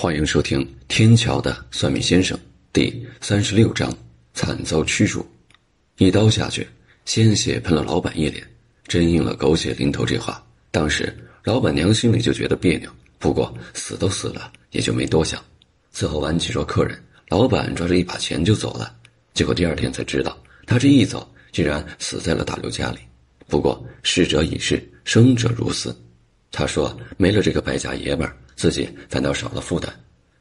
[0.00, 2.38] 欢迎收听《天桥的算命先生》
[2.72, 3.92] 第三十六章：
[4.32, 5.28] 惨遭驱逐，
[5.96, 6.64] 一刀下去，
[7.04, 8.46] 鲜血喷了老板一脸，
[8.86, 10.40] 真应了“狗血淋头”这话。
[10.70, 12.88] 当时老板娘心里就觉得别扭，
[13.18, 15.42] 不过死都死了，也就没多想。
[15.92, 16.96] 伺候完几桌客人，
[17.28, 18.94] 老板抓着一把钱就走了。
[19.34, 22.98] 结果第二天才知道，他这一走，竟然死在了大刘家里。
[23.48, 25.92] 不过逝者已逝，生者如斯。
[26.50, 29.92] 他说：“没了这个败家爷们儿，自己反倒少了负担。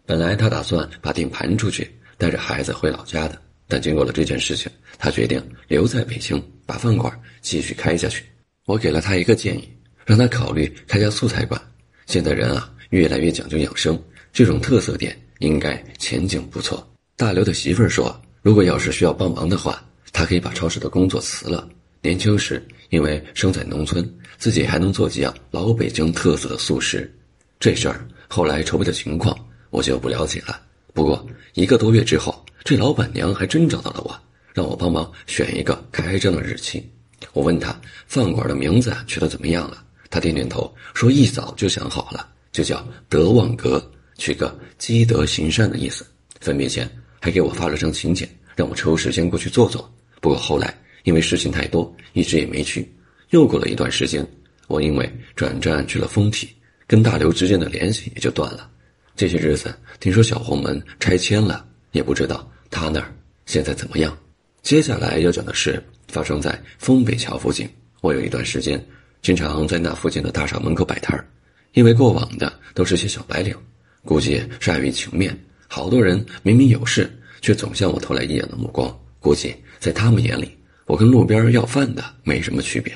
[0.06, 3.39] 本来他打算把店盘出去，带着孩子回老家的。
[3.68, 7.11] 但经过了这件事情，他决定留在北京，把饭馆
[7.42, 8.24] 继续开下去。
[8.66, 9.70] 我给了他一个建议，
[10.06, 11.61] 让他考虑开家素菜馆。
[12.06, 19.83] 现在人啊，越来越讲究养生，这种特色店应该前景不错。”大刘的媳妇儿说：“如果要是需要帮忙的话，
[20.14, 21.68] 他可以把超市的工作辞了。
[22.01, 24.07] 年轻时因为生在农村。”
[24.38, 27.11] 自己还能做几样老北京特色的素食，
[27.60, 29.36] 这事儿后来筹备的情况
[29.71, 30.61] 我就不了解了。
[30.93, 34.16] 不过一个多月之后，这老板娘还真找到了我，
[34.53, 36.88] 让我帮忙选一个开张的日期。
[37.33, 43.83] 我问她饭馆的名字取得怎么样了，她点点头说一早就想好了，就叫德望阁，
[44.19, 46.05] 取个积德行善的意思。
[46.41, 46.88] 分别前
[47.19, 49.91] 还给我发了张请柬，让我抽时间过去坐坐。
[50.22, 52.86] 不过后来因为事情太多，一直也没去。
[53.30, 54.27] 又过了一段时间，
[54.67, 56.50] 我因为转战去了丰体，
[56.86, 58.69] 跟大刘之间的联系也就断了。
[59.16, 64.17] 这些日子听说小红门拆迁了，也不知道他那儿现在怎么样。
[64.61, 67.66] 接下来要讲的是发生在丰北桥附近。
[68.02, 68.85] 我有一段时间
[69.22, 71.25] 经常在那附近的大厦门口摆摊儿，
[71.72, 73.55] 因为过往的都是些小白领，
[74.03, 75.33] 估计是碍于情面，
[75.69, 78.94] 好多人明明有事，却总向我投来异样的目光。
[79.19, 80.56] 估计在他们眼里，
[80.88, 82.91] 我跟路边要饭的没什么区别。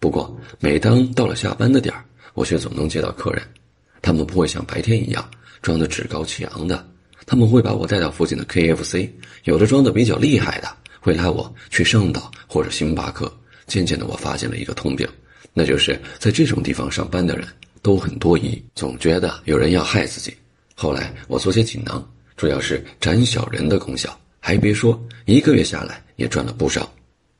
[0.00, 2.02] 不过，每当到了下班的点儿，
[2.34, 3.42] 我却总能接到客人。
[4.00, 6.86] 他们不会像白天一样装得趾高气昂的，
[7.26, 9.10] 他们会把我带到附近的 KFC，
[9.44, 13.30] 有的装得比较厉害的，会拉我去上岛或者星巴克。
[13.66, 15.06] 渐渐的，我发现了一个通病，
[15.52, 17.46] 那就是在这种地方上班的人
[17.82, 20.34] 都很多疑，总觉得有人要害自己。
[20.74, 22.02] 后来我做些锦囊，
[22.36, 24.18] 主要是斩小人的功效。
[24.40, 26.88] 还别说，一个月下来也赚了不少。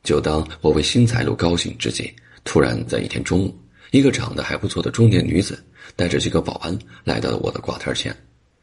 [0.07, 2.11] 就当我为新财路高兴之际。
[2.45, 3.59] 突然，在一天中午，
[3.91, 5.59] 一个长得还不错的中年女子
[5.97, 8.17] 带着几个保安来到了我的挂摊前，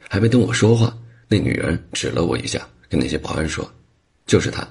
[0.07, 3.69] 还没等我说话，那女人指了我一下，跟那些保安说
[4.25, 4.65] ：“就是他。”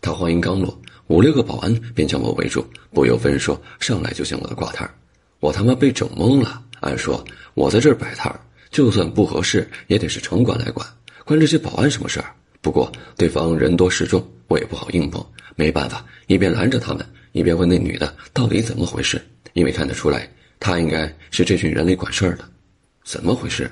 [0.00, 4.90] 他话音刚落，五六个保安便将我围住，不由分说上来就向我的挂摊
[5.40, 6.62] 我他妈被整懵了。
[6.80, 7.22] 按说
[7.52, 8.34] 我在这儿摆摊
[8.70, 10.86] 就算不合适，也得是城管来管，
[11.26, 12.32] 关这些保安什么事儿？
[12.62, 15.24] 不过对方人多势众，我也不好硬碰，
[15.54, 17.04] 没办法，一边拦着他们。
[17.32, 19.20] 一边问那女的到底怎么回事，
[19.52, 20.26] 因为看得出来，
[20.58, 22.48] 她应该是这群人里管事儿的。
[23.04, 23.70] 怎么回事？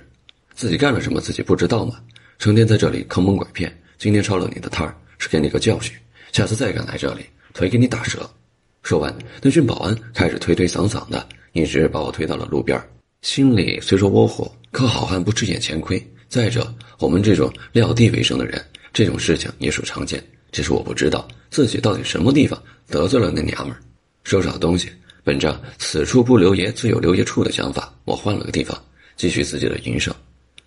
[0.55, 2.01] 自己干了什么自己不知道吗？
[2.39, 5.95] 成天在这里坑蒙拐骗，今天抄了你的摊儿是给你个教训，
[6.33, 7.25] 下次再敢来这里，
[7.55, 8.29] 腿给你打折。
[8.83, 12.79] 说完，那群保安开始推推搡搡的，一直把我推到了路边。
[13.23, 16.05] 心里虽说窝火，可好汉不吃眼前亏。
[16.29, 18.63] 再者，我们这种撂地为生的人，
[18.93, 20.23] 这种事情也属常见。
[20.55, 22.57] 只是我不知道自己到底什么地方
[22.87, 23.83] 得罪了那娘们儿。
[24.23, 24.89] 收拾好东西，
[25.25, 28.81] 本着“此处不留爷，自有留爷处”的想法，我换了个地方，
[29.17, 30.15] 继续自己的营生。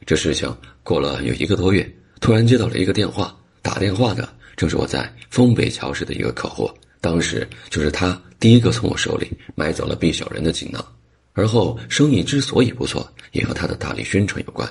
[0.06, 0.53] 这事情
[0.84, 1.90] 过了有一个多月，
[2.20, 4.28] 突然接到了一个电话，打电话的
[4.58, 6.69] 正是我在丰北桥市的一个客户。
[7.00, 10.86] 当时就是他第一个从我手里买走了毕小人的锦囊，
[11.31, 14.69] 而后生意之所以不错，也和他的大力宣传有关。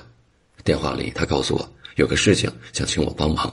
[0.63, 3.51] 电话里他告诉我有个事情想请我帮忙。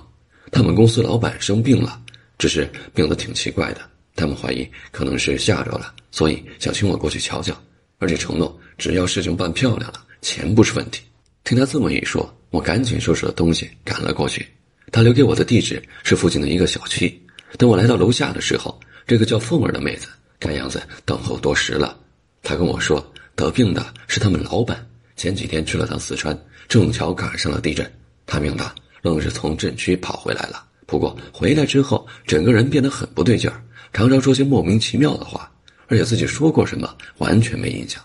[0.50, 2.00] 他们公司老板生病了，
[2.38, 3.80] 只是病得挺奇怪的。
[4.16, 7.52] 他们怀疑可能是吓着了，所以想请我过去瞧瞧，
[7.98, 11.02] 而且承诺只要事情办漂亮了，钱不是问题。
[11.42, 14.46] 听他这么一说，我赶紧收拾了东西赶了过去。
[14.92, 17.20] 他留给我的地址是附近的一个小区。
[17.58, 20.06] 等我来到楼下的时候，这个叫凤儿的妹子
[20.38, 21.98] 看样子等候多时了。
[22.42, 26.38] 她跟我说，得病的是他们老板，前几天去了趟四川，
[26.68, 27.90] 正巧赶上了地震，
[28.26, 28.72] 他命大。
[29.04, 33.62] 愣是从镇区跑回来了，不过回来之后，整个人变得很不对劲儿，
[33.92, 35.52] 常常说些莫名其妙的话，
[35.88, 38.02] 而且自己说过什么完全没印象，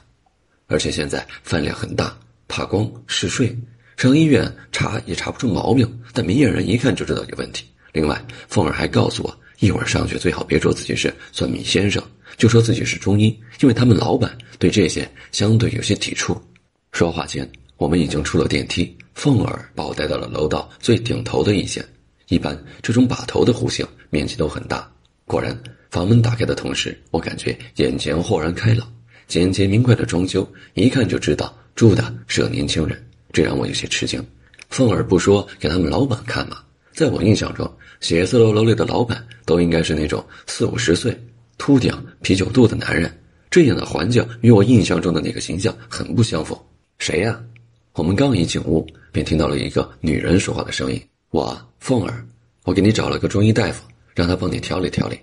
[0.67, 2.13] 而且现在饭量很大，
[2.49, 3.57] 怕光嗜睡，
[3.95, 7.63] 上医院查也查不出毛病，但明眼人一看就知道有问题。
[7.93, 12.03] 另外，凤儿还告诉我，一会儿上去最好别说自己是算命先生，
[12.35, 13.27] 就说自己是中医，
[13.61, 16.37] 因为他们老板对这些相对有些抵触。
[16.91, 17.49] 说话间。
[17.77, 21.85] 我们已经出了电梯，凤儿把我带到了楼道最顶头的一间。
[22.29, 24.89] 一般这种把头的户型面积都很大。
[25.25, 25.61] 果然，
[25.91, 28.89] 房门打开的同时，我感觉眼前豁然开朗，
[29.27, 32.97] 简洁明快的装修，一看就知道住的是个年轻人。
[33.33, 34.25] 这让我有些吃惊。
[34.69, 36.59] 凤儿不说给他们老板看吗？
[36.93, 37.69] 在我印象中，
[37.99, 41.13] 写字楼楼里的老板都应该是那种四五十岁、
[41.57, 43.13] 秃顶、啤酒肚的男人。
[43.51, 46.57] 这样的环境与我印象中的那个形象很不相符。
[46.99, 47.37] 谁呀？
[47.99, 52.25] 我们刚一进屋，便听到了一个女人说话的声音：“我凤儿，
[52.63, 53.83] 我给你找了个中医大夫，
[54.15, 55.19] 让他帮你调理调理。”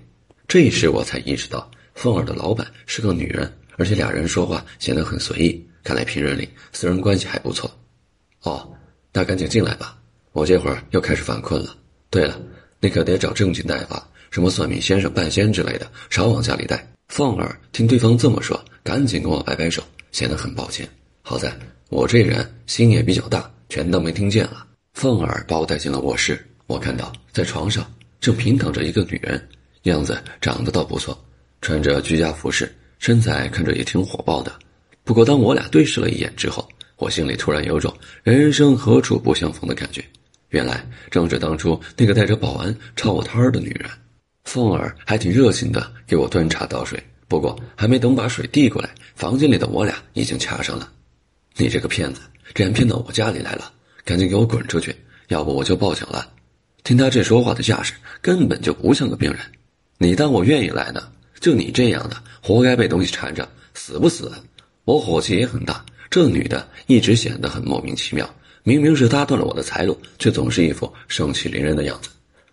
[0.46, 7.70] 这时我才意识到，凤儿的老板是个女人，而且俩人说话显得很随意，看来平日里私人关系还不错。
[8.42, 8.70] 哦。
[9.10, 9.96] 那赶紧进来吧，
[10.32, 11.74] 我这会儿又开始犯困了。
[12.10, 12.38] 对了，
[12.78, 13.96] 你可得找正经大夫，
[14.30, 16.86] 什么算命先生、半仙之类的，少往家里带。
[17.08, 19.82] 凤儿听对方这么说，赶紧跟我摆摆手，
[20.12, 20.86] 显得很抱歉。
[21.22, 21.50] 好在
[21.88, 24.66] 我这人心也比较大，全当没听见了。
[24.94, 27.86] 凤儿把我带进了卧室，我看到在床上
[28.20, 29.40] 正平躺着一个女人，
[29.82, 31.16] 样子长得倒不错，
[31.60, 34.52] 穿着居家服饰，身材看着也挺火爆的。
[35.04, 37.94] 不过当我俩对视了一眼之后，我心里突然有种
[38.24, 40.04] 人生何处不相逢的感觉，
[40.48, 43.88] 原来正是当初那个带着保安抄我摊儿的女人。
[44.42, 47.00] 凤儿还挺热情的，给我端茶倒水。
[47.28, 50.90] 不过还没等把水递过来，房间里的我俩已经掐上了。
[51.58, 52.20] 你这个骗子，
[52.54, 53.72] 竟然骗到我家里来了！
[54.04, 54.94] 赶紧给我滚出去，
[55.28, 56.30] 要不我就报警了。
[56.84, 59.40] 听他这说话的架势，根本就不像个病人。
[59.96, 61.08] 你当我愿意来呢？
[61.40, 64.30] 就你这样的，活该被东西缠着，死不死？
[64.84, 65.82] 我火气也很大。
[66.10, 68.28] 这女的一直显得很莫名其妙，
[68.62, 72.10] 明明是她断了我的财路，却总是一副盛气凌人的样子。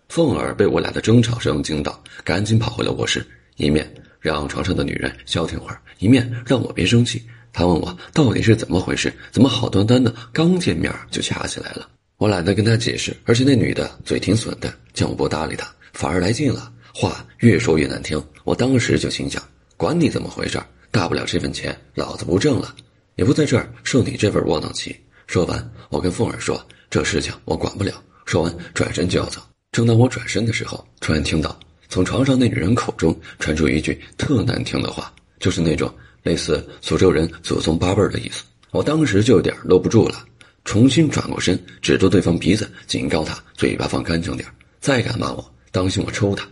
[0.08, 3.24] 凤儿被我俩的争吵声惊到，赶紧跑回了卧室，
[3.56, 3.86] 一面
[4.18, 7.22] 让床上的女人消停会儿，一面让我别生气。
[7.54, 11.88] 他问我到底是怎么回事，怎么好端端的刚见面就掐起来了？
[12.18, 18.22] 我懒得跟他解释，而且那女的嘴挺损的，见我不搭理她，反而来劲了，话越说越难听。
[18.42, 19.42] 我当时就心想：
[19.76, 20.60] 管你怎么回事，
[20.90, 22.74] 大不了这份钱老子不挣了。
[23.16, 24.94] 也不在这儿受你这份窝囊气。
[25.28, 26.60] 说完，我跟凤儿说
[26.90, 29.40] ：“这事情我管不了。”说完，转身就要走。
[29.70, 31.56] 正当我转身的时候，突然听到
[31.88, 35.92] 从床上那女人口中传出一句特难听的话，就是那种
[36.24, 38.42] 类似诅咒人祖宗八辈儿的意思。
[38.72, 40.24] 我当时就有点搂不住了，
[40.64, 44.48] 重新转过身，指着对方鼻子，警告他嘴巴放干净点
[44.80, 46.44] 再敢骂我，当心我抽他。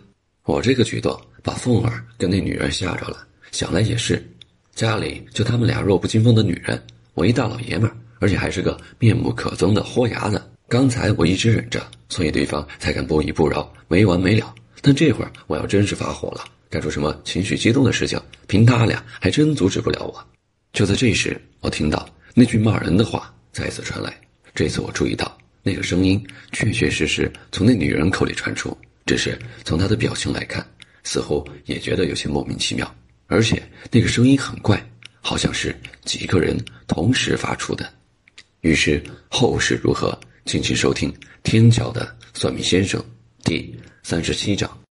[0.45, 3.27] 我这个举动把凤儿跟那女人吓着了。
[3.51, 4.25] 想来也是。
[4.75, 6.81] 家里就他们俩弱不禁风的女人，
[7.15, 10.41] 我一大老爷们儿，而且还是个面目可憎的豁牙子。
[10.69, 14.55] 刚才我一直忍着，所以对方才敢不依不饶，没完没了。
[14.81, 16.43] 但这会儿我要真是发火了，
[16.73, 20.27] 干出什么情绪激动的事情，凭他俩还真阻止不了我。
[20.73, 24.19] 就在这时，我听到那句骂人的话再次传来。
[24.55, 28.75] 这次我注意到，那个声音确确实实从那女人口里传出，
[29.05, 30.67] 只是从她的表情来看，
[31.05, 32.91] 似乎也觉得有些莫名其妙。
[33.27, 34.83] 而且那个声音很怪，
[35.21, 35.77] 好像是
[36.07, 37.87] 几个人同时发出的。
[38.63, 42.99] 于是后事如何，敬请收听《天桥的算命先生》
[43.45, 44.79] 第三十七章。